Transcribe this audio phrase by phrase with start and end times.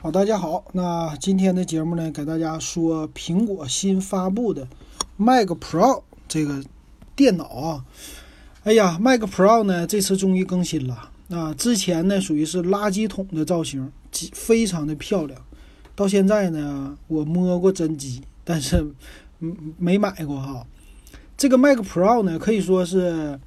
[0.00, 0.64] 好，大家好。
[0.74, 4.68] 那今天的节目呢，给大家说苹果新发布的
[5.16, 6.62] Mac Pro 这个
[7.16, 7.84] 电脑啊。
[8.62, 11.10] 哎呀，Mac Pro 呢这次终于更新了。
[11.26, 13.90] 那之前呢属于是垃圾桶的造型，
[14.34, 15.42] 非常的漂亮。
[15.96, 18.94] 到现在呢，我摸过真机，但是
[19.78, 20.64] 没买过哈。
[21.36, 23.40] 这个 Mac Pro 呢可以说是。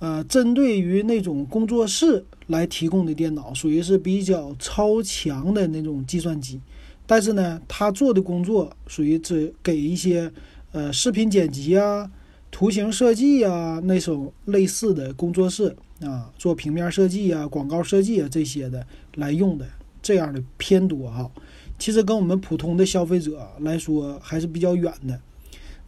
[0.00, 6.60] 呃，针对于那种工作室来提供的电脑，属于是比较超强的那种计算机，
[7.06, 10.30] 但是呢，他做的工作属于只给一些
[10.72, 12.10] 呃视频剪辑啊、
[12.50, 19.64] 图形设计啊那种类似的工作室啊，做平面设计啊、广告设计啊这些的来用的，
[20.02, 21.30] 这样的偏多哈。
[21.78, 25.18] 其实跟我们普通的消费者来说还是比较远的，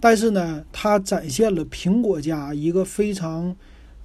[0.01, 3.55] 但是呢，它展现了苹果家一个非常。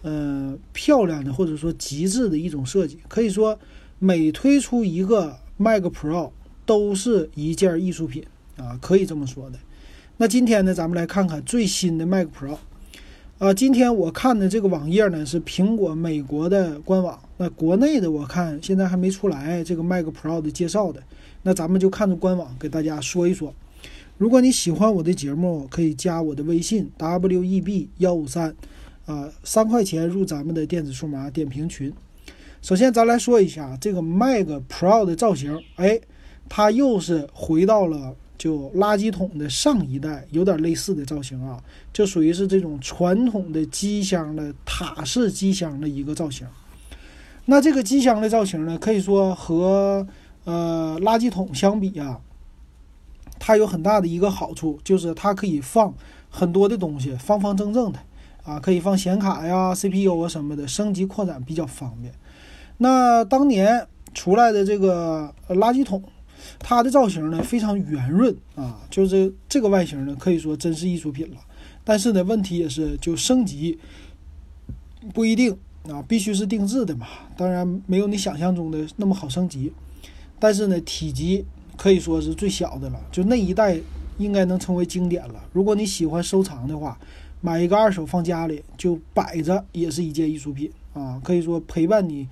[0.04, 3.60] 呃，漂亮的或者说极致的一种设计，可以说
[4.00, 6.32] 每推出一个 Mac Pro
[6.66, 8.24] 都是一件艺术品
[8.58, 9.60] 啊，可以这么说的。
[10.18, 12.58] 那今天呢，咱们来看看最新的 Mac Pro
[13.38, 13.54] 啊。
[13.54, 21.04] 今天我看的这个网页呢是苹果美国的官网，那国内的我看现在还没出来这个 Mac Pro 的介绍的，
[21.44, 23.54] 那咱们就看着官网给大家说一说。
[24.18, 28.56] 如果你喜欢我的节目，可以加我的微信 web 幺五三。
[29.06, 31.92] 啊，三块钱入咱们的电子数码点评群。
[32.62, 35.60] 首先，咱来说一下这个 Mac Pro 的造型。
[35.78, 36.00] 哎，
[36.48, 41.60] 它又是回到了就垃圾桶的上一代，有点类似的造型啊，
[41.92, 46.46] 就属于是这种传统的机箱的塔式机箱的一个造型。
[47.46, 50.08] 那这个机箱的造型呢，可以说和
[50.44, 52.20] 呃垃圾桶相比啊，
[53.40, 55.92] 它有很大的一个好处，就是它可以放
[56.30, 58.00] 很多的东西，方方正正的。
[58.44, 62.12] 啊，可以放显卡呀、CPU 啊什么的，升级扩展比较方便。
[62.78, 66.02] 那当年出来的这个垃圾桶，
[66.58, 71.38] 它的造型呢非常圆润啊，就是这个外形呢可以说真是艺术品了。
[71.84, 73.78] 但是呢，问题也是就升级
[75.14, 75.56] 不一定
[75.88, 77.08] 啊，必须是定制的嘛。
[77.38, 79.72] 当然没有你想象中的那么好升级。
[80.40, 81.46] 但是呢，体积
[81.78, 83.80] 可以说是最小的了，就那一代
[84.18, 85.44] 应该能成为经典了。
[85.54, 86.98] 如果你喜欢收藏的话。
[87.42, 91.20] 买一个二手放家里就摆着，也是一件艺术品啊！
[91.24, 92.28] 可以说陪伴你，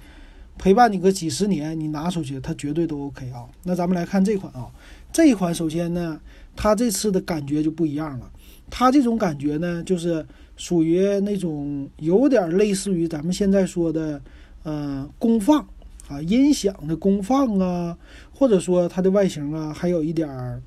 [0.57, 3.45] 陪伴你个几十年，你拿出去它绝对都 OK 啊！
[3.63, 4.69] 那咱们来看这款啊，
[5.11, 6.21] 这一款首先呢，
[6.55, 8.31] 它这次的感觉就不一样了。
[8.69, 10.23] 它这种感觉呢，就是
[10.55, 14.21] 属于那种有点类似于咱们现在说的，
[14.61, 15.67] 呃，功放
[16.07, 17.97] 啊，音响的功放啊，
[18.31, 20.61] 或者说它的外形啊，还有一点儿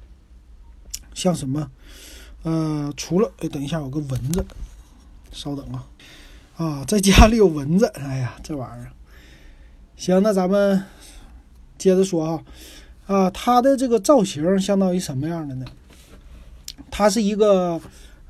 [1.15, 1.71] 像什么？
[2.43, 4.45] 呃，除了哎，等一下，有个蚊子，
[5.31, 5.87] 稍等啊，
[6.57, 8.91] 啊，在家里有蚊子，哎呀，这玩意儿，
[9.97, 10.83] 行，那咱们
[11.79, 12.43] 接着说啊，
[13.07, 15.67] 啊，它的这个造型相当于什么样的呢？
[16.91, 17.81] 它是一个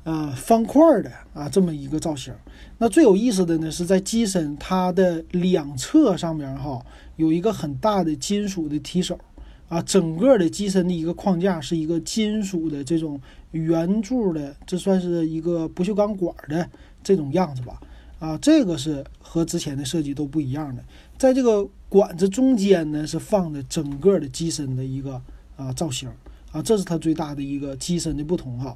[0.03, 2.33] 啊方块的啊这么一个造型。
[2.77, 6.85] 那最有意思的呢是在机身它的两侧上面哈
[7.15, 9.19] 有一个很大的金属的提手。
[9.69, 13.19] 啊，整个的机身的一个框架是一个金属的这种
[13.53, 16.69] 圆柱的，这算是一个不锈钢管的
[17.01, 17.79] 这种样子吧？
[18.19, 20.83] 啊，这个是和之前的设计都不一样的。
[21.17, 25.21] 在这个管子中间呢，是放的整个的机身的一个
[25.55, 26.09] 啊造型
[26.51, 28.75] 啊，这是它最大的一个机身的不同哈。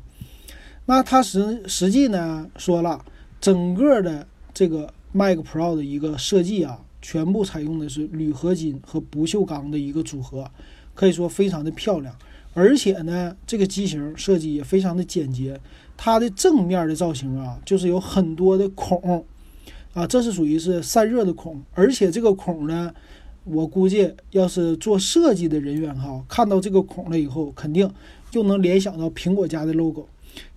[0.85, 3.03] 那它实实际呢说了，
[3.41, 10.49] 整个的这个 Mac Pro 的一个设计啊，全部采用的是铝合金和不锈钢的一个组合。
[10.93, 12.15] 可以说非常的漂亮，
[12.57, 15.59] 而且呢，这个机型设计也非常的简洁。
[15.95, 19.23] 它的正面的造型啊，就是有很多的孔，
[19.93, 21.61] 啊，这是属于是散热的孔。
[21.75, 22.91] 而且这个孔呢，
[23.43, 27.87] 我估计要是做设计的人员哈，看到这个孔了以后，肯定
[28.31, 30.07] 就能联想到苹果家的 logo。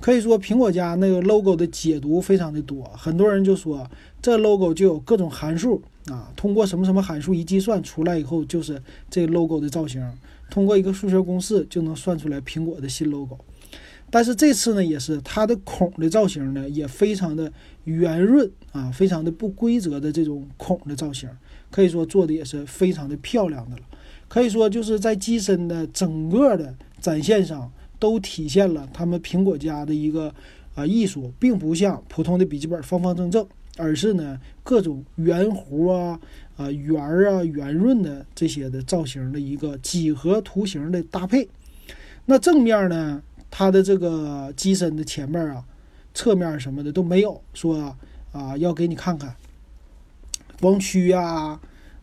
[0.01, 3.87] 可以说，苹果家那个 logo 的解读非常的多，很多人就说
[4.23, 8.81] 这 logo 就有各种函数啊，通过什么什么函数一计算出来以后，就是
[9.11, 10.03] 这 logo 的造型。
[10.51, 13.39] 通过一个数学公式就能算出来苹果的新 logo，
[14.11, 17.51] 但是这次呢，也是它的孔的造型呢，也非常的
[17.85, 21.29] 圆润啊，非常的不规则的这种孔的造型，
[21.71, 23.83] 可以说做的也是非常的漂亮的了。
[24.29, 30.33] 可以说就是在机身的整个的展现上，都体现了他们苹果家的一个
[30.75, 33.47] 啊艺术，并不像普通的笔记本方方正正，
[33.77, 36.21] 而是呢各种圆弧啊。
[36.57, 41.49] 啊，圆啊，圆润的这些的造型的一个几何图形的搭配。
[42.27, 45.65] 那正面呢，它的这个机身的前面啊、
[46.13, 47.97] 侧面什么的都没有说
[48.33, 49.35] 啊，要给你看看
[50.61, 51.59] 光驱呀，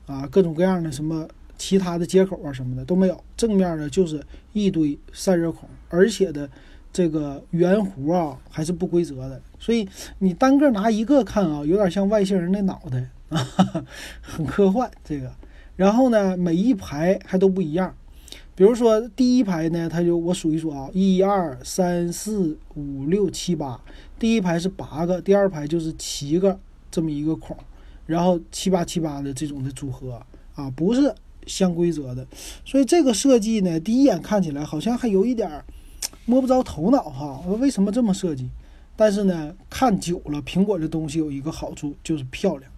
[0.07, 6.49] 啊，各种各样的什么其他的接口啊什么的都没有，正面呢就是一堆散热孔，而且的
[6.97, 13.37] 这个圆弧啊还是不规则的，所以你单个拿一个看啊，有点像外星人的脑袋啊，
[14.19, 15.31] 很科幻这个。
[15.75, 17.95] 然后呢，每一排还都不一样，
[18.55, 23.79] 比如说第一排呢，它就我数一数啊，一二三四五六七八，
[24.17, 26.59] 第一排是八个，第二排就是七个
[26.89, 27.55] 这么一个孔，
[28.07, 30.19] 然后七八七八的这种的组合
[30.55, 31.13] 啊，不是
[31.45, 32.25] 相规则的，
[32.65, 35.63] 所以这个设计呢，第一眼看起来好像还有一点
[36.27, 38.49] 摸不着头脑哈，为什么这么设计？
[38.97, 42.69] 但是呢，看久了，苹果的东西有一个好处就是漂亮。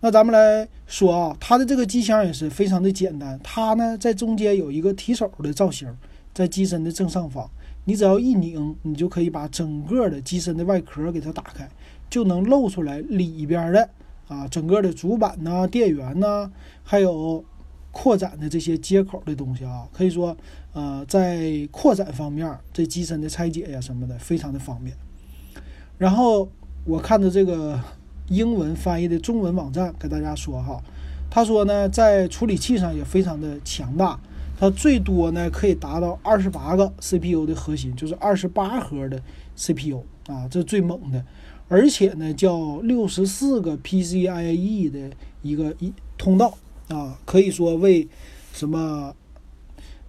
[0.00, 3.38] 那咱们来说啊，它的这个机箱也是非常的简单。
[3.44, 5.88] 它呢在中间有一个提手的造型，
[6.34, 7.48] 在机身的正上方，
[7.84, 11.68] 你只要一拧，你就可以把整个的机身的外壳给它打开，
[12.10, 13.88] 就能露出来里边的
[14.26, 16.50] 啊整个的主板呐、电源呐，
[16.82, 17.44] 还有
[17.94, 19.88] 扩展的这些接口的东西啊。
[19.90, 20.36] 可以说，
[20.74, 24.94] 呃，在扩展方面，这机身的拆解呀什么的非常的方便。
[25.96, 26.46] 然后
[26.84, 27.80] 我看的这个。
[28.28, 30.82] 英文翻译的中文网站给大家说哈，
[31.28, 34.18] 他说呢，在处理器上也非常的强大，
[34.58, 39.20] 它最多呢可以达到二十八个 CPU 的核心，就是二十八核的
[39.54, 41.22] CPU 啊，这最猛的，
[41.68, 45.10] 而且呢叫六十四个 PCIe 的
[45.42, 46.56] 一个一通道
[46.88, 48.08] 啊，可以说为
[48.52, 49.14] 什么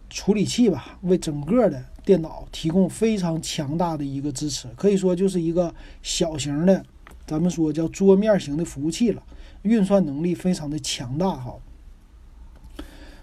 [0.10, 6.86] 处理器吧，为整个的电脑提供非常强大的一个支持，可以说就是一个小型的。
[7.28, 9.24] 咱们说叫桌面型的服务器了，
[9.64, 11.56] 运算能力非常的强大哈。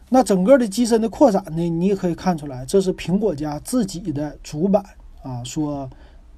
[0.08, 4.84] 那整个的机身的扩展呢，你也可以看出来，这是苹果家自己的主板
[5.22, 5.88] 啊，说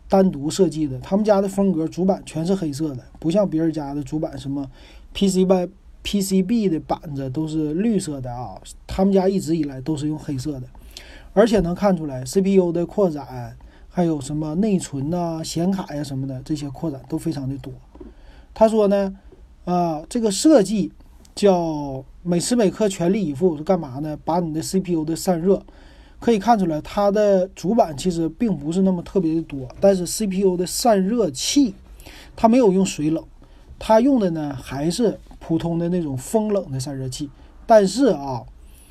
[0.08, 0.98] 单独设计的。
[1.00, 4.70] 他们家的风格主板全是黑色的，不像别人家的主板什么
[5.14, 5.66] PC 板、
[6.04, 8.60] PCB 的板子都是绿色的啊。
[8.86, 10.62] 他们家一直以来都是用黑色的，
[11.32, 13.56] 而且能看出来 CPU 的扩展。
[13.96, 17.72] 还有什么内存呐、显卡呀什么的，这些扩展都非常的多。
[18.52, 19.14] 他说呢，
[19.64, 20.90] 啊，这个设计
[21.32, 24.18] 叫每时每刻全力以赴是干嘛呢？
[24.24, 25.62] 把你的 CPU 的散热
[26.18, 31.72] 可以看出来，它的主板其实并不是那么特别的多，但是 CPU 的散热器
[32.34, 33.24] 它没有用水冷，
[33.78, 37.28] 它用的呢还是普通的那种风冷的散热器。
[37.66, 38.42] 但是啊，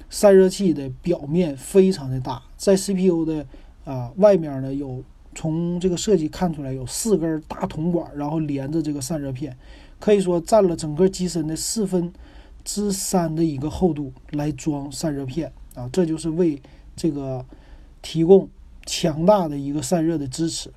[0.09, 3.45] 散热器的表面非常的大，在 CPU 的
[3.85, 5.03] 啊，外面呢有
[5.33, 9.57] 从这个设计看出来有四根大铜管，然后连着这个散热片，
[9.99, 12.13] 可以说占了整个机身的四分
[12.63, 16.61] 之三的一个厚度来装散热片啊，这就是为
[16.95, 17.43] 这个
[18.03, 18.47] 提供
[18.85, 20.71] 强大的一个散热的支持。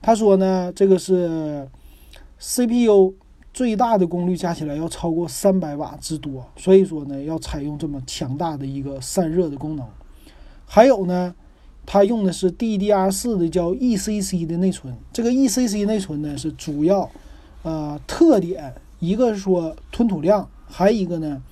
[0.00, 1.68] 他说呢，这个是
[2.38, 3.14] CPU
[3.52, 9.86] 最大的功率加起来要超过三百瓦之多，所以说呢要采用这么强大的一个散热的功能。
[10.66, 11.34] 还有呢。
[11.84, 17.10] 它用的是 DDR4 的叫 ECC 的内存，这个 ECC 内存呢是主要，
[17.64, 21.42] 呃，特点一个是说吞吐量，还一个呢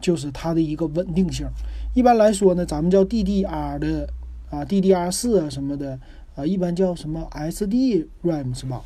[0.00, 1.44] 就是它的一个稳定性。
[1.92, 4.08] 一般来说呢，咱们叫 DDR 的
[4.48, 5.98] 啊，DDR4 啊什么的
[6.36, 8.84] 啊，一般叫什么 SDRAM 是吧？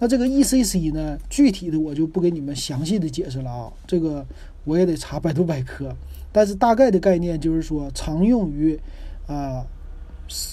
[0.00, 4.26] 那这个 ECC 呢，具体的我就不给你们详细的解释了啊，这个
[4.64, 5.94] 我也得查百度百科。
[6.32, 8.76] 但是大概的概念就是说，常用于
[9.28, 9.64] 啊。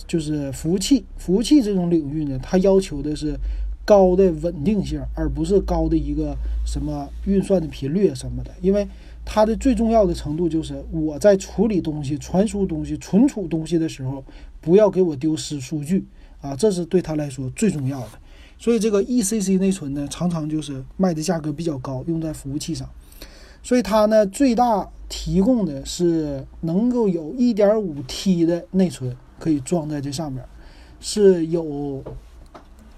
[0.07, 3.37] 就是服务器，服务器这种领域呢，它要求的是
[3.85, 6.35] 高的稳定性，而不是高的一个
[6.65, 8.49] 什么运算的频率什么的。
[8.59, 8.87] 因为
[9.23, 14.25] 它的最重要的程度就是我在处理东西、传输东西、存储东西的时候，
[14.59, 16.03] 不要给我丢失数据
[16.41, 18.09] 啊，这是对他来说最重要的。
[18.57, 22.89] 所以这个 ECC 内存呢，常常就是卖的价格比较高，用在服务器上。
[23.63, 29.15] 所以它呢，最大提供的是能够有 1.5T 的内存。
[29.39, 30.43] 可以装在这上面，
[30.99, 32.03] 是有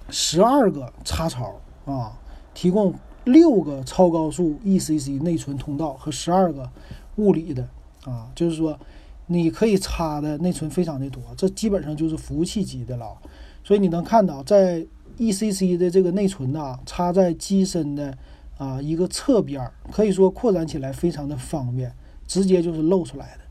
[0.10, 2.18] 十二个插槽啊，
[2.54, 2.94] 提供
[3.26, 6.70] 六个超高速 ECC 内存通道和十二个
[7.18, 7.68] 物理的
[8.06, 8.80] 啊，就是说
[9.28, 13.18] 你可以插的内存非常的多，这基本上就是服务器级的了。
[13.62, 14.88] 所以你能看到，在
[15.20, 18.18] ECC 的这个内存呢，插在机身的
[18.58, 21.94] 啊一个侧边，可以说扩展起来非常的方便，
[22.26, 23.42] 直接就是露出来的。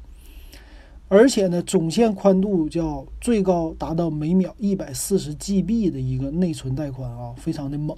[1.11, 7.97] 而且呢，总线宽度叫最高达到每秒一百四十 GB 的一个内存带宽啊，非常的猛。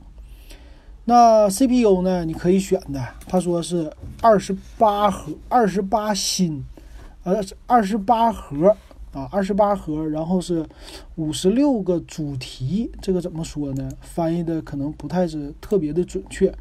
[1.07, 6.65] 那 CPU 呢，你可以选的，他说是二十八核、二十八芯，
[7.25, 8.77] 呃，二十八核
[9.13, 10.65] 啊，二十八核，然后是
[11.17, 13.91] 五十六个主题，这个怎么说呢？
[14.01, 16.53] 翻译的可能不太是特别的准确，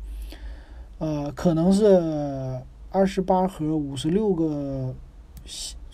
[0.98, 4.94] 呃，可能是二十八核五十六个。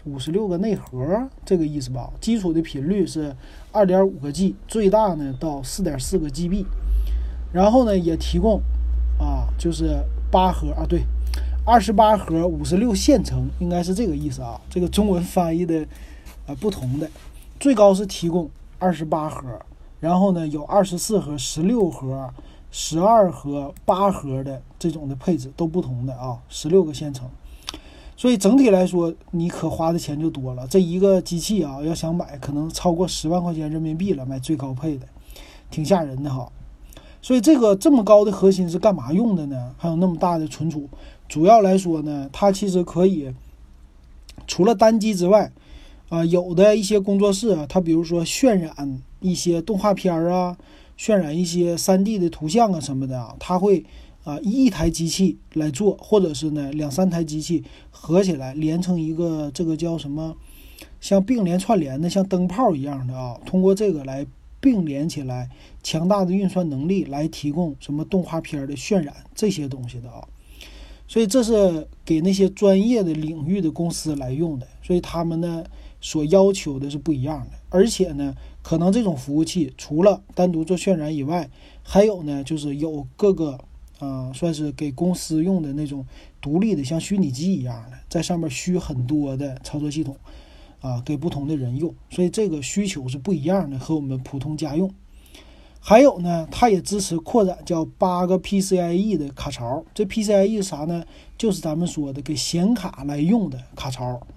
[0.07, 2.13] 五十六个内核，这个意思吧？
[2.21, 3.35] 基础的频率是
[3.71, 6.63] 二点五个 G，最大呢到四点四个 GB。
[7.51, 8.61] 然后呢，也提供
[9.17, 9.97] 啊，就是
[10.29, 11.01] 八核啊，对，
[11.65, 14.61] 二十八核五十六线程，应该是这个意思啊。
[14.69, 15.83] 这个中文翻译的
[16.47, 17.09] 啊不同的，
[17.59, 18.49] 最高是提供
[18.79, 19.43] 二十八核，
[19.99, 22.29] 然后呢有二十四核、十六核、
[22.71, 27.29] 十二核、八核的这种的配置都不同的啊，十六个线程。
[28.17, 30.65] 所以整体来说，你可花的钱就多了。
[30.67, 35.05] 这一个机器啊，要想买，可能超过十万块钱人民币了，买最高配的，
[35.69, 36.49] 挺吓人的哈。
[37.21, 39.73] 所以这个这么高的核心是干嘛用的呢？
[39.77, 40.87] 还有那么大的存储，
[41.27, 43.33] 主要来说呢，它其实可以
[44.47, 45.51] 除了单机之外，
[46.09, 50.57] 啊，有的一些工作室啊，它比如说渲染一些动画片儿啊，
[50.97, 53.85] 渲染一些 3D 的图像啊什么的啊，它会。
[54.25, 60.35] 啊，一台机器来做，或者是呢两三台机器合起来连成一个，这个叫什么？
[60.99, 63.39] 像并联串联的，像灯泡一样的啊。
[63.45, 64.25] 通过这个来
[64.59, 65.47] 并联起来，
[65.83, 70.27] 强大的运算能力来提供什么动画片的渲染这些东西的啊。
[71.07, 75.63] 所以这是给那些专业的领域的公司来用的，所以他们呢
[76.01, 77.57] 所要求的是不一样的。
[77.69, 81.49] 而且呢，可能这种服务器除了单独做渲染以外，
[81.83, 83.59] 还有呢就是有各个。
[83.97, 86.05] 啊，算是给公司用的那种
[86.41, 90.17] 独立的，像虚拟机一样的，在上面虚很多的操作系统，
[90.81, 94.93] 啊，给不同的人用，所以这个需求是不一样的，和我们普通家用。
[95.79, 99.85] 还有呢，它也支持扩展，叫八个 PCIe 的卡槽。
[99.93, 101.05] 这 PCIe 是啥呢？
[101.37, 104.27] 就是咱们说的给显卡来用的卡槽。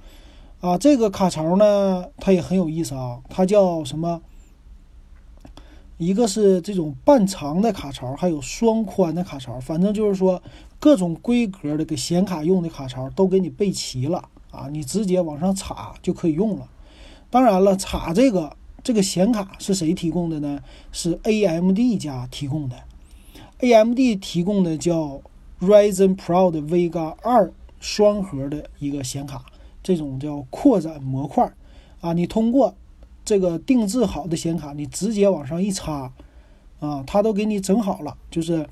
[0.60, 4.20] 啊，这个卡槽呢，它也很有意思啊，它叫什么？
[5.98, 10.42] 一个是这种半长的卡槽，还有双宽的卡槽，反正就是说
[10.78, 16.68] 各种规格的给显卡用的卡槽都给你备齐了啊，你直接往上插就可以用了。
[17.30, 20.60] 当然了，插这个这个显卡是谁提供的呢？
[20.92, 22.76] 是 AMD 家提供的
[23.58, 25.20] ，AMD 提供的叫
[25.60, 29.44] Ryzen Pro 的 Vega 二双核的一个显卡，
[29.88, 31.50] 这种叫扩展模块
[32.02, 32.74] 啊，你通过。
[33.24, 36.10] 这个定制好的显卡，你直接往上一插，
[36.80, 38.66] 啊，它都给你整好了，就是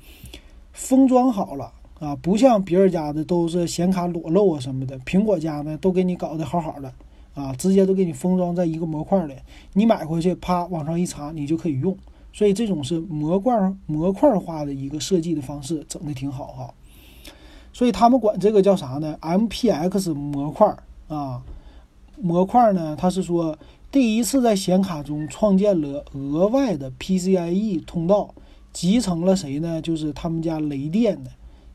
[0.73, 6.91] 封装好了啊，不像别人家的都是显卡裸露啊什么的，苹果家呢都给你搞得好好的
[7.35, 9.35] 啊，直接都给你封装在一个模块里，
[9.73, 11.95] 你买回去啪往上一插，你就可以用。
[12.33, 13.55] 所以这种是模块
[13.85, 16.73] 模块化的一个设计的方式，整的挺好哈。
[17.71, 20.75] 所以他们管这个叫啥呢？MPX 模块
[21.07, 21.41] 啊，
[22.21, 23.57] 模块呢，它是说。
[23.89, 28.35] 第一次在显卡中创建了额外的 PCIe 通道，
[28.73, 29.81] 集成了谁呢？
[29.81, 31.31] 就是他们家雷电的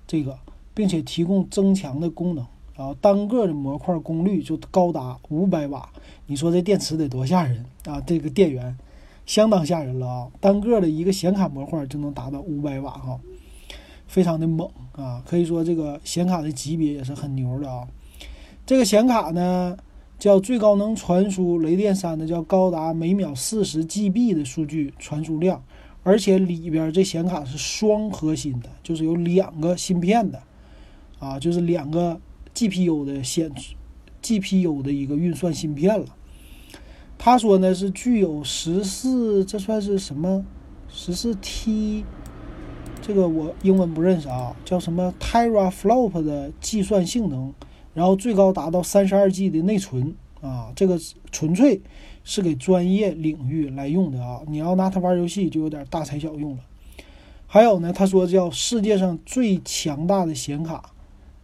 [0.06, 0.38] 这个，
[0.74, 2.46] 并且提供增强的功能。
[2.76, 5.88] 然后单个的模块功率就高达五百瓦，
[6.26, 7.98] 你说这电池得多吓人啊！
[8.02, 8.76] 这个电源
[9.24, 10.28] 相当吓人了啊！
[10.38, 13.18] 单个的一个显卡模块就能达到五百瓦哈，
[14.06, 15.22] 非常的猛啊！
[15.26, 17.88] 可以说这个显卡的级别也是很牛的啊。
[18.72, 19.76] 这个显卡呢？
[20.18, 25.62] 叫最高能传输雷电三的，叫高达每秒四十 GB 的数据传输量，
[26.02, 30.42] 而且里边这显卡是双核心的，就是有两个芯片的，
[31.18, 32.18] 啊，就是两个
[32.54, 33.52] GPU 的显
[34.22, 36.06] GPU 的一个运算芯片了。
[37.18, 40.46] 他说呢是具有十四，这算是什么？
[40.88, 42.06] 十四 T，
[43.02, 47.52] 这个我英文不认识啊，叫什么 Teraflop 的计算性能。
[47.94, 50.98] 然后最高达到三十二 G 的内存啊，这个
[51.30, 51.80] 纯粹
[52.24, 54.40] 是给专业领域来用的啊！
[54.48, 56.58] 你要拿它玩游戏就有点大材小用了。
[57.46, 60.90] 还有呢，他说叫世界上最强大的显卡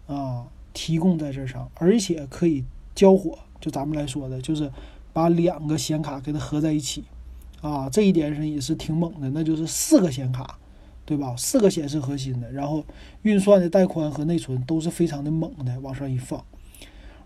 [0.07, 2.65] 啊，提供在这上，而且可以
[2.95, 3.39] 交火。
[3.61, 4.73] 就咱们来说的，就是
[5.13, 7.05] 把两个显卡给它合在一起
[7.61, 9.29] 啊，这一点上也是挺猛的。
[9.31, 10.59] 那就是四个显卡。
[11.09, 11.35] 对吧？
[11.39, 12.85] 四个显示核心的，然后
[13.23, 16.45] 运算的带宽和内存都是非常的猛的，往上一放。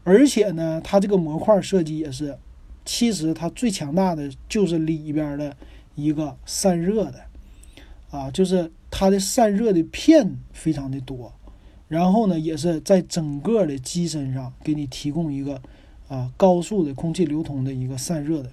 [0.05, 2.39] 而且呢，它这个模块设计也是，
[2.85, 5.57] 其实它最强大的就是里边的
[5.97, 7.25] 一个散热的，
[8.12, 11.33] 啊，就是它的散热的片非常的多。
[11.89, 15.61] 然后呢，也是在整个的机身上给你提供一个
[16.07, 18.53] 啊高速的空气流通的一个散热的。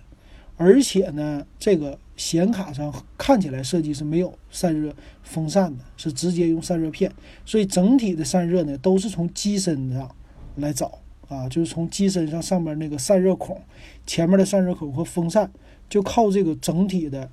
[0.62, 7.10] 而且呢，这个显卡上看起来设计是没有散热风扇的，是直接用散热片，
[7.46, 10.14] 所以整体的散热呢都是从机身上
[10.58, 11.00] 来找
[11.30, 13.62] 啊，就是从机身上上面那个散热孔，
[14.06, 15.50] 前面的散热孔和风扇，
[15.90, 17.30] 就靠这个整体的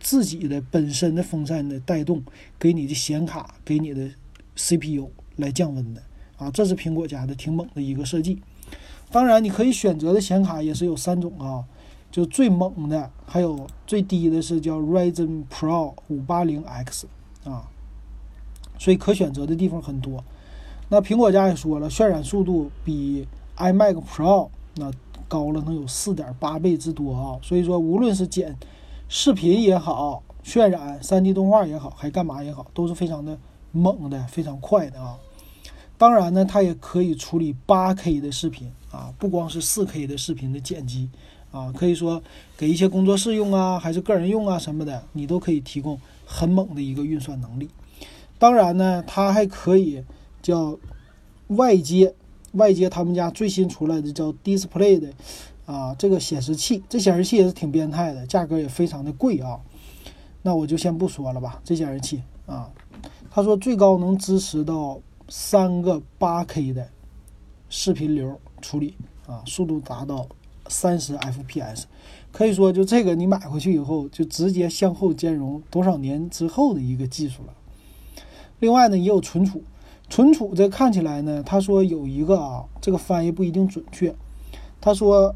[0.00, 2.24] 自己的本身的风扇的带动，
[2.58, 4.08] 给你的显卡给你的
[4.56, 6.02] CPU 来降温的
[6.38, 8.40] 啊，这是苹果家的挺猛的一个设计。
[9.10, 11.62] 当然，你可以选择的显卡也是有三种啊，
[12.12, 17.04] 就最猛的，还有最低的是叫 Ryzen Pro 580X
[17.44, 17.66] 啊，
[18.78, 20.22] 所以可选择的地方很多。
[20.90, 23.26] 那苹果家也说了，渲染速度比
[23.56, 24.92] iMac Pro 那
[25.26, 28.54] 高了能有四点八倍之多啊，所以说无论是剪
[29.08, 33.38] 视频也好，渲染 3D 动画也好，还干嘛也好，都是非常的
[33.70, 35.18] 猛的，非常快的啊。
[35.96, 41.08] 当然呢，它也可以处理 8K 的视频啊，不光是 4K 的视频的剪辑
[41.52, 42.20] 啊，可以说
[42.56, 47.68] 给一些工作室用啊，还是个人用啊什么的，你都可以提供很猛的一个运算能力。
[48.40, 50.02] 当然呢，它还可以
[50.42, 50.76] 叫
[51.48, 52.12] 外接
[52.54, 55.12] 外接他们家最新出来的叫 Display 的。
[55.64, 59.60] 啊，这个显示器，这显示器也是挺变态的，价格也非常的贵啊。
[60.42, 61.60] 那我就先不说了吧。
[61.64, 62.68] 这显示器啊，
[63.30, 66.88] 他说最高能支持到三个八 K 的
[67.70, 70.26] 视频流处理啊，速度达到
[70.72, 71.84] 三十 FPS，
[72.32, 77.52] 可以说就这个你买回去以后就直接向后兼容多少年之后的一个技术了。
[78.58, 79.62] 另外呢，也有存储，
[80.08, 84.14] 存储这看起来呢，他说有一个啊，这个翻译不一定准确，
[84.80, 85.34] 他说。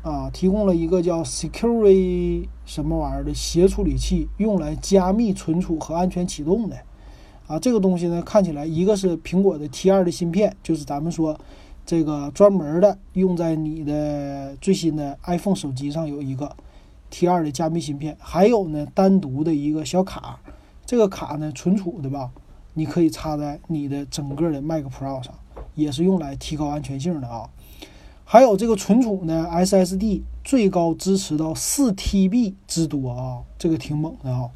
[0.00, 6.76] 啊，提供了一个叫 Secure 什么玩意儿的协处理器，用来加密存储和安全启动的。
[7.48, 11.38] 啊，这个东西呢，看起来一个是苹果的 T2 的芯片，就是咱们说
[11.88, 16.54] 这个专门的用在你的最新的 iPhone 手机上有一个
[17.10, 20.38] T2 的加密芯片，还有呢单独的一个小卡，
[20.84, 22.30] 这个卡呢存储的吧，
[22.74, 25.32] 你可以插在你的整个的 Mac Pro 上，
[25.76, 27.48] 也是用来提高安全性的啊。
[28.26, 34.50] 还有这个存储呢，SSD 最高支持到四 TB 之多啊，这个挺猛的啊。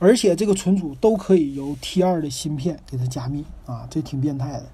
[0.00, 4.66] 而且这个存储都可以由 T2 的芯片给它加密啊，这挺变态的。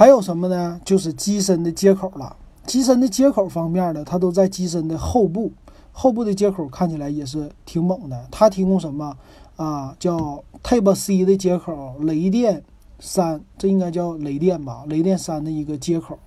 [0.00, 0.80] 还有什么呢？
[0.82, 2.34] 就是机身的接口了。
[2.64, 5.52] 机身的接口方面呢，它都在机身的后部，
[5.92, 8.26] 后部的接口看起来也是挺猛的。
[8.30, 9.14] 它提供什么
[9.56, 9.94] 啊？
[10.00, 12.64] 叫 Type C 的接口，雷电。
[12.98, 14.86] 三，这应该叫雷电吧？
[14.88, 16.18] 雷电三的一个接口，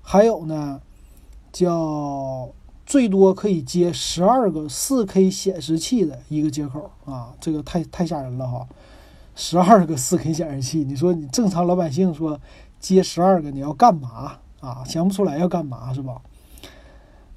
[0.00, 0.80] 还有呢，
[1.52, 2.50] 叫
[2.86, 8.64] 最多可以接十二个四 K 显示器的一个接口啊，这个太太吓人了哈！
[9.34, 12.38] 十二个四 K 显示器，你说你正常老百姓说
[12.82, 14.84] 接十二个，你要干嘛啊？
[14.84, 16.20] 想不出来要干嘛是吧？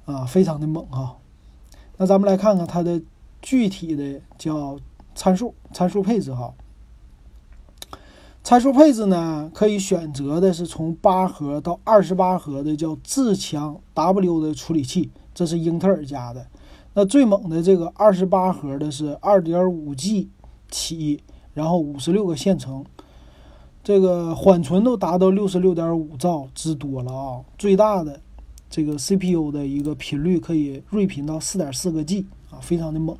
[0.04, 1.16] 啊，非常的猛哈！
[1.96, 3.00] 那咱们来看看它的
[3.40, 4.78] 具体的叫
[5.14, 6.52] 参数参数配置哈。
[8.44, 16.46] 参数配置呢，可以选择的是从八核到二十八核的叫自强 W 的处理器，这是英特尔家的。
[16.94, 20.30] 那最猛的这个二十八核的是二点五 G
[20.70, 21.22] 起，
[21.54, 22.84] 然后五十六个线程，
[23.86, 27.40] 这个缓存都达到六十六点五兆之多了啊！
[27.56, 28.20] 最大的
[28.68, 33.16] 这个 CPU 的一个频率可以睿频到四点四个 G 啊，非常的猛。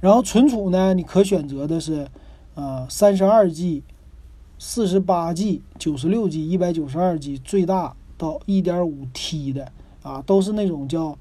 [0.00, 2.08] 然后存储呢，你可选择的是
[2.54, 3.82] 呃三十二 G。
[4.58, 9.70] 四十八 G、九十六 G、一百九十二 G，最大到一点五 T 的
[10.02, 11.16] 啊，都是那种叫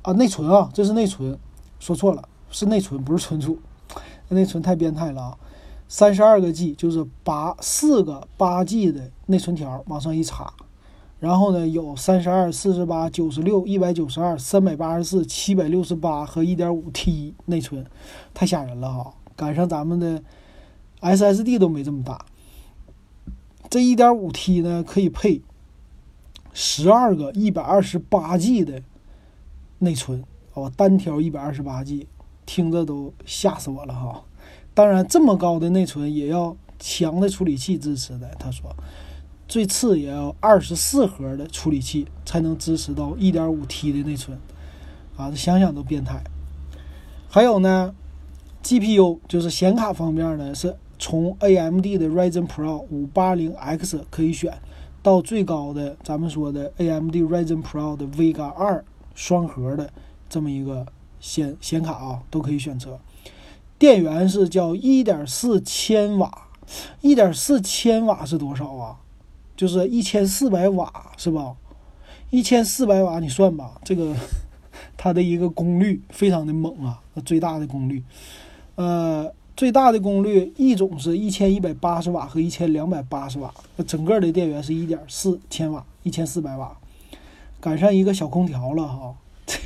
[0.00, 1.38] 啊内存啊，这是内存，
[1.78, 3.58] 说错了，是内存，不是存储。
[4.30, 5.38] 内存太变态了啊！
[5.96, 10.52] 三十二个 G 就是八四个八 G 的内存条往上一插，
[11.20, 17.86] 然后呢有三十二、四十八、九十六、一百九十二、三百八十四、七百六十八和一点五 T 内存，
[18.34, 19.14] 太吓人了哈！
[19.36, 20.20] 赶上咱们的
[21.00, 22.26] SSD 都没这么大。
[23.70, 25.42] 这一点五 T 呢，可以配
[26.52, 28.82] 十二个一百二十八 G 的
[29.78, 32.08] 内存，哦，单条一百二十八 G，
[32.44, 34.24] 听着都吓死我了哈！
[34.74, 38.28] 当然，这么高的内存也要强的处理器支持的。
[38.38, 38.74] 他说，
[39.48, 44.36] 最次也要二十四核的处理器才能支持到一点五 T 的内存，
[45.16, 46.22] 啊，想想都变态。
[47.30, 47.94] 还有呢
[48.62, 50.76] ，GPU 就是显卡方面呢是。
[50.96, 54.56] 从 AMD 的 Ryzen Pro 580X 可以选，
[55.02, 58.82] 到最高的咱们说的 AMD Ryzen Pro 的 Vega 二
[59.12, 59.90] 双核的
[60.30, 60.86] 这么一个
[61.18, 62.98] 显显卡啊，都可以选择。
[63.78, 66.48] 电源是叫1.4千瓦
[67.02, 68.96] ，1.4千瓦是多少啊？
[69.56, 71.54] 就是1400瓦是吧
[72.30, 74.14] ？1400瓦你算吧，这个
[74.96, 78.02] 它的一个功率非常的猛啊，最大的功率，
[78.76, 79.32] 呃。
[79.56, 83.54] 最大的功率一种是一千一百八十瓦和一千两百八十瓦，
[83.86, 86.76] 整个的电源是一点四千瓦，一千四百瓦，
[87.60, 89.14] 赶上一个小空调了哈，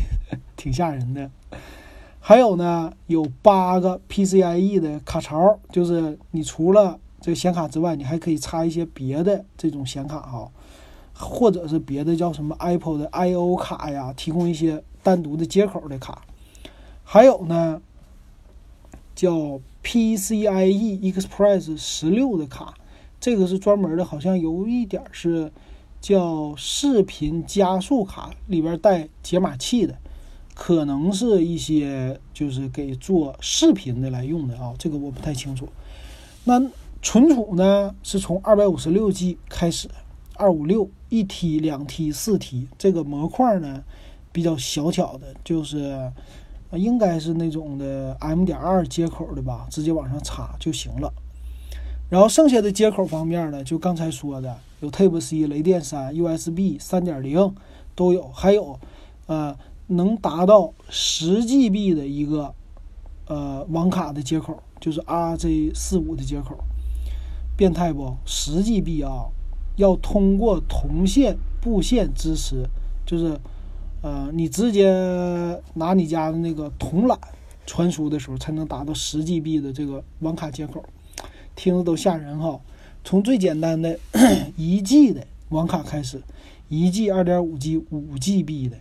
[0.58, 1.30] 挺吓人的。
[2.28, 10.46] 还有呢，有八个 PCIe 的卡槽，就是你除了这个显卡之外，你还可以插一些别的这种显卡哈，
[11.14, 16.20] 或者是别的叫什么 Apple 的 I/O 卡呀，提供一些单独的接口的卡。
[17.02, 17.80] 还有呢，
[19.14, 22.74] 叫 PCIe Express 十六的卡，
[23.18, 25.50] 这个是专门的，好像有一点是
[26.02, 29.96] 叫视频加速卡，里边带解码器的，
[30.60, 35.68] 可能是一些就是给做视频的来用的啊，这个我不太清楚。
[36.42, 36.60] 那
[37.00, 39.88] 存储呢，是从二百五十六 G 开始，
[40.34, 43.84] 二五六一 T、两 T、四 T，这个模块呢
[44.32, 46.12] 比较小巧的，就是
[46.72, 51.14] 应该是那种的 M 点二接口的吧，直接往上插就行了。
[52.10, 57.54] 然后剩下的接口方面呢，就刚才说的，有 Type C、雷电三、USB 三点零
[57.94, 58.76] 都有，还有
[59.26, 59.56] 呃
[59.88, 62.55] 能达到十 GB 的一个
[63.27, 66.57] 呃网卡的接口，就是 RJ 四五的接口。
[67.57, 68.16] 变态不？
[68.24, 69.27] 十 GB 啊，
[69.77, 72.64] 要通过铜线、布线支持，
[73.05, 73.37] 就是，
[74.01, 77.18] 呃，你直接拿你家的那个铜缆
[77.66, 80.85] 传输的时候，才能达到十 GB 的这个网卡接口，
[81.57, 82.61] 听着都吓人哈。
[83.03, 83.98] 从最简单的
[84.57, 86.22] 一 G 的网卡开始，
[86.68, 88.77] 一 G、二点五 G、五 GB 的，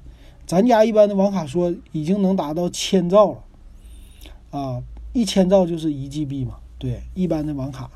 [0.47, 3.43] 咱家一般的网卡说已经能达到千兆了，
[4.49, 4.81] 啊，
[5.11, 7.91] 一千兆就是一 GB 嘛，对，一般的网卡。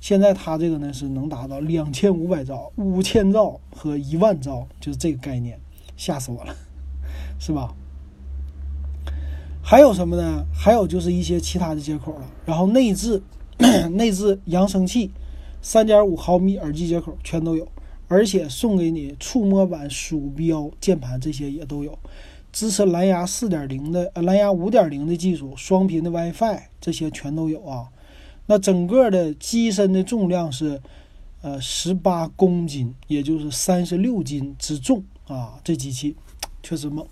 [0.00, 5.60] 现在它这个呢是能达到两千五百兆、五千兆和一万兆，就是这个概念，
[5.96, 6.52] 吓死我了，
[7.38, 7.72] 是吧？
[9.62, 10.44] 还有什么呢？
[10.52, 12.28] 还有就是一些其他的接口了。
[12.44, 13.22] 然后内置
[13.92, 15.12] 内置扬声器，
[15.60, 17.68] 三点五毫米耳机接口全都有，
[18.12, 21.98] 而且送给你触摸板、鼠标、键盘这些也都有，
[22.52, 27.88] 支持蓝牙四点零的呃蓝牙五点零的技术，双频的 WiFi 这些全都有啊。
[28.44, 30.78] 那整个的机身的重量是，
[31.40, 35.58] 呃，十八公斤，也就是三十六斤之重啊！
[35.64, 36.14] 这机器
[36.62, 37.06] 确实猛。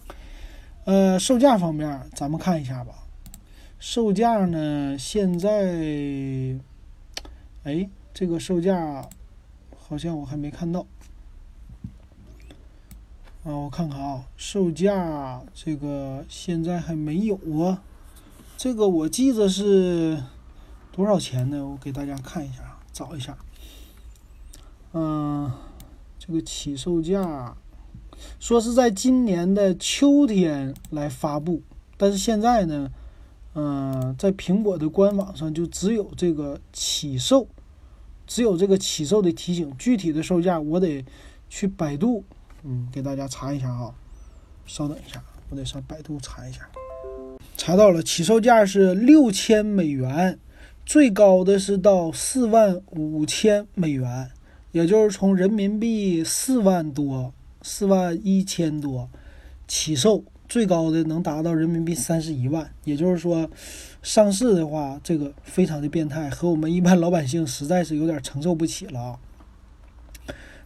[0.85, 2.93] 呃，售价方面，咱们看一下吧。
[3.79, 5.49] 售价呢，现在，
[7.65, 9.09] 哎，这个售价
[9.90, 10.87] 好像我还没看到。
[13.44, 17.83] 啊，我看看啊，售价这个现在还没有啊。
[18.57, 20.22] 这个我记得是。
[20.92, 21.64] 多少钱呢？
[21.66, 23.38] 我给大家看一下，找一下。
[24.92, 25.50] 嗯，
[26.18, 27.57] 这个起售价
[28.40, 31.62] 说是在今年的秋天来发布，
[31.96, 32.90] 但是现在呢，
[33.55, 37.46] 嗯，在苹果的官网上就只有这个起售，
[38.31, 41.05] 只有这个起售的提醒，具体的售价我得
[41.49, 42.23] 去百度，
[42.62, 43.93] 嗯，给大家查一下啊。
[44.66, 46.61] 稍等一下，我得上百度查一下。
[47.57, 50.38] 查到了，起售价是六千美元。
[50.87, 54.31] 最高的是到四万五千美元，
[54.71, 59.09] 也就是从人民币四万多、四万一千多
[59.66, 62.71] 起售，最高的能达到人民币三十一万。
[62.85, 63.49] 也就是说，
[64.03, 69.19] 上市的话，这个非常的变态，和我们一般老百姓实在是有点承受不起了啊。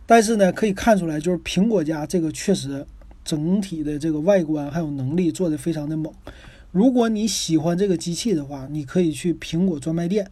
[0.06, 2.86] 但是呢，可以看出来，就是苹果家这个确实
[3.24, 6.12] 整体的这个外观还有能力做的非常的猛。
[6.72, 10.28] 如果你喜欢这个机器的话，你可以去苹果专卖店，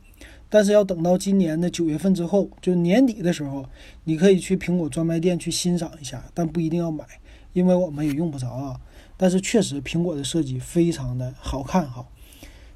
[0.49, 3.67] 但是要等到今年的九月份之后，就年底的时候，
[4.05, 7.05] 你可以去苹果专卖店去欣赏一下，但不一定要买，
[7.53, 8.81] 因为我们也用不着啊。
[9.16, 12.07] 但是确实，苹果的设计非常的好看哈。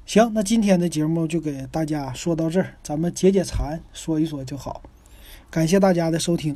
[0.05, 4.81] 行，那今天的节目就给大家说到这儿，咱们解解馋，说一说就好。
[5.49, 6.55] 感谢大家的收听。